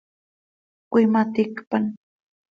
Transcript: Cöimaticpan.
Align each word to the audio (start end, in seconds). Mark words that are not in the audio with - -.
Cöimaticpan. 0.89 1.85